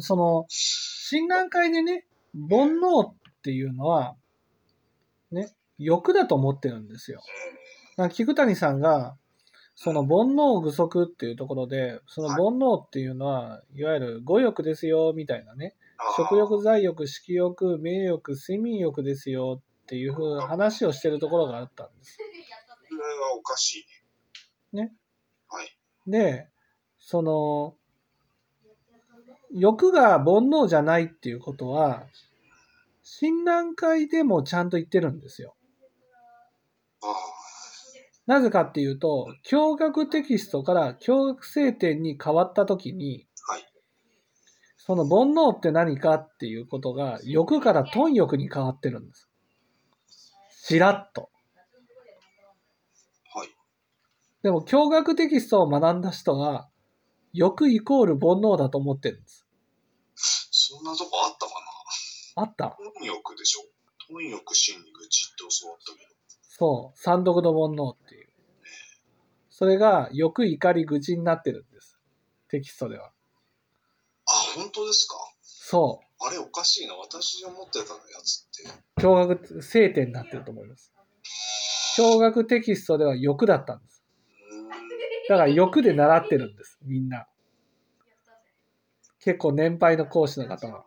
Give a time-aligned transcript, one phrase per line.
[0.00, 4.16] その、診断会でね、煩悩っていうのは、
[5.30, 7.20] ね、欲だと思ってるんですよ。
[8.12, 9.16] 菊谷さんが、
[9.74, 15.74] その煩悩具足っていうところで、その煩悩っていうのは、いわゆる語欲ですよ、みたいなね。
[16.16, 22.16] 食欲、財欲、色欲、名欲、睡眠欲ですよっていうふうな話をしてるところがあったんです。
[22.16, 23.86] それはおかし
[24.72, 24.82] いね。
[24.84, 24.92] ね。
[25.48, 25.78] はい。
[26.06, 26.48] で、
[26.98, 27.76] その、
[29.52, 32.04] 欲が煩悩じゃないっていうことは、
[33.02, 35.54] 診断会でもちゃんと言ってるんですよ。
[38.26, 43.64] なぜかっていうと、教学テキストから教学聖典に変わったときに、はい。
[44.76, 49.28] その煩悩って何かっていうことが、欲から貪欲に変わってるんです。
[50.62, 51.30] しらっと。
[53.34, 53.48] はい。
[54.44, 56.69] でも、教学テキストを学んだ人は、
[57.32, 59.46] 欲イコール煩悩だと思ってるんです。
[60.14, 61.52] そんなとこあったか
[62.36, 62.64] あった？
[62.64, 63.60] な貪欲でしょ？
[64.12, 66.04] 貪欲心に愚痴って教わったけど。
[66.42, 66.98] そう。
[66.98, 68.28] 三毒の煩悩っていう。
[69.50, 71.98] それが、欲、怒り、愚痴になってるんです。
[72.48, 73.06] テキストでは。
[73.06, 75.16] あ、本当ですか？
[75.42, 76.94] そあれおかしいな。
[76.94, 77.84] 私が持ってたや
[78.24, 78.70] つって。
[78.98, 79.00] う。
[79.00, 80.92] 教学聖典になってると思います。
[81.96, 83.89] 教学テキストでは欲だったんです。
[85.30, 86.76] だから欲で習ってるんです。
[86.82, 87.28] みんな。
[89.20, 90.84] 結構年配の講師の方は。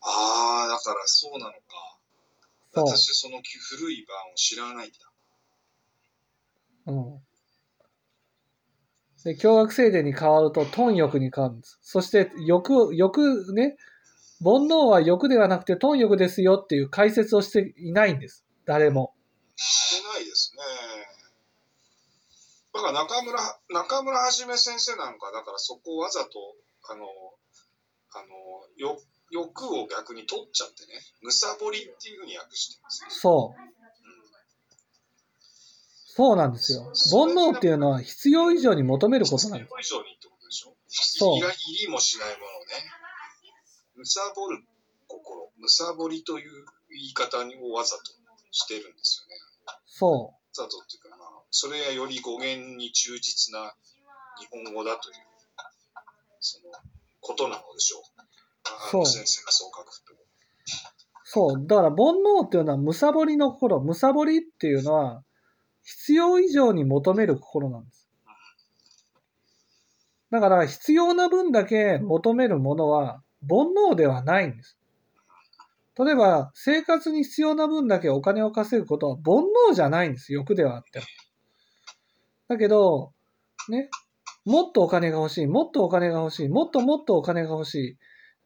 [0.00, 1.58] ああ、だからそうなのか。
[2.72, 3.40] 私、その
[3.78, 4.96] 古い版を知らないんだ。
[6.86, 7.22] うん。
[9.22, 11.78] で、教学聖典に変わると、貪欲に変わるんです。
[11.82, 13.76] そして、欲、欲ね、
[14.42, 18.44] 煩悩は欲ではなくて貪欲ですよっていう解説をしていないんです。
[18.64, 19.14] 誰も。
[19.54, 21.13] してないですね。
[22.92, 23.40] だから中村、
[23.70, 26.30] 中村はじめ先生なんか、だからそこをわざと、
[26.90, 27.06] あの、
[28.12, 28.28] あの、
[28.76, 33.08] よ欲を逆に取っちゃってね、むさぼりっていうふうに訳してますね。
[33.10, 33.74] そう。
[36.16, 36.92] そうなんですよ。
[37.10, 39.74] 煩悩っていうのは必要以上に求めることなんです。
[39.80, 42.86] 必要以上にってことでしょそういらいりもしないものをね。
[43.96, 44.62] むさぼる
[45.08, 48.02] 心、むさぼりという言い方をわざと
[48.52, 49.40] してるんですよね。
[49.86, 51.02] そわざとっていう
[51.56, 53.72] それがより語源に忠実な
[54.40, 55.14] 日本語だという、
[56.40, 56.64] その、
[57.20, 58.02] ことなのでしょう。
[58.64, 60.14] あそうの先生がそう書くと。
[60.14, 60.16] う。
[61.22, 61.66] そう。
[61.68, 63.80] だから煩悩っていうのはむさぼりの心。
[63.80, 65.22] むさぼりっていうのは
[65.84, 68.08] 必要以上に求める心なんです。
[70.32, 74.76] だから必要な分だけ求めるものは煩悩ではないんです。
[75.96, 80.32] 例えば生活に必要な分だけお金を稼ぐことは煩悩じゃないんです。
[80.32, 81.06] 欲ではあっても。
[82.48, 83.12] だけど、
[83.68, 83.88] ね、
[84.44, 87.96] もっとお金が欲しい、もっとお金が欲しい、もっともっとお金が欲しい。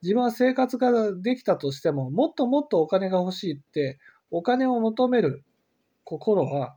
[0.02, 3.98] 自分は生活ができたとしても、もっともっとお金が欲しいって、
[4.30, 5.42] お金を求める
[6.04, 6.76] 心は、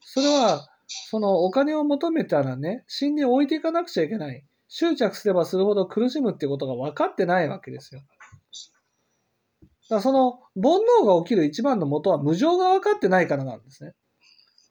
[0.00, 4.44] それは、そのお金を求めたらね、死んで置いていかなくちゃいけない。
[4.68, 8.00] 執着すればするほど苦しむってことが分かってないわけですよ。
[8.00, 13.92] だからその煩悩が起きる一番の元は無常が分かってないからなんですね。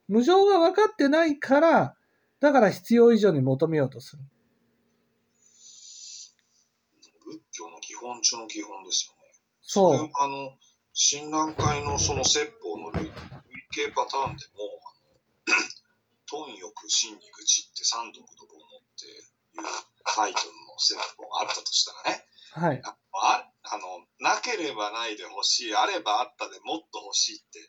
[0.10, 1.96] 無常が分かってないから、
[2.40, 4.24] だから必要以上に求めようとする。
[7.24, 9.32] 仏教の基本中の基本ですよね。
[9.62, 9.94] そう。
[9.94, 10.58] れあの、
[10.94, 13.14] 親鸞会のその説法の類類
[13.86, 14.82] 型パターンでも、
[16.26, 19.24] 貪欲、真に愚痴って三毒の煩悩っていう
[20.16, 22.82] タイトルの説法があったとしたらね、はい。
[22.84, 22.98] あ
[23.62, 27.60] あの、なければないで欲しい、あればあったでもっと欲しいって、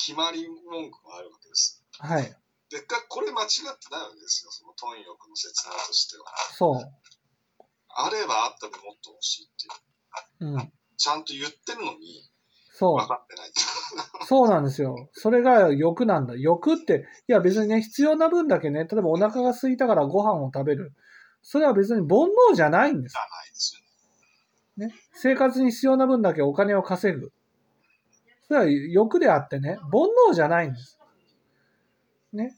[0.00, 1.84] 決まり文句があるわけです。
[1.98, 2.22] はい。
[2.70, 6.24] でかこれ間違ってないわけですよ、その貪欲の説明としては。
[6.56, 6.92] そう。
[7.88, 9.48] あればあったでもっと欲しいっ
[10.38, 10.72] ていう、うん。
[10.96, 12.30] ちゃんと言ってるのに
[12.72, 13.08] そう分。
[13.08, 13.50] かってない。
[14.26, 15.10] そうなんですよ。
[15.12, 16.34] それが欲なんだ。
[16.36, 20.94] 欲って、いや別にね、必要な分だけね、例えばお腹が空いたからご飯を食べる。
[21.42, 23.18] それは別に煩悩じゃないんですじ。
[23.18, 24.86] ゃないですよね。
[24.88, 24.94] ね。
[25.12, 27.32] 生活に必要な分だけお金を稼ぐ。
[28.50, 30.98] それは欲であってね、煩悩じゃないんです。
[32.32, 32.56] ね。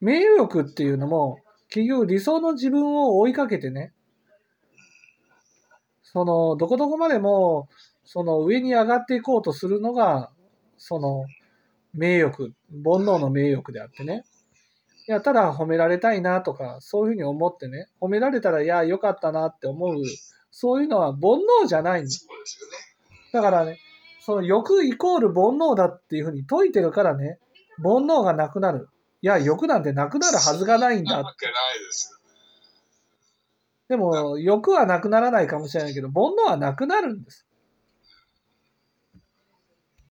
[0.00, 3.92] 名誉欲っていうのも、結局理想の自分を追いかけてね、
[6.04, 7.68] その、どこどこまでも、
[8.04, 10.30] その上に上がっていこうとするのが、
[10.78, 11.24] その、
[11.92, 14.22] 名欲、煩悩の名欲であってね。
[15.08, 19.96] いや、ただ褒められたいなとか、そういうふうに思ってね、褒められたら、いや、よかったなって思う、
[20.52, 22.28] そういうのは煩悩じゃないんです。
[23.32, 23.80] だからね、
[24.24, 27.38] その欲イコール煩悩だっていうふうに説いてるからね、
[27.82, 28.88] 煩悩がなくなる。
[29.20, 31.18] いや、欲なんてなくなるはずがないんだ。
[31.18, 32.24] なわけないですよね。
[33.88, 37.46] でも、欲はなくならないかもしれないけど、煩悩はなくなるんです。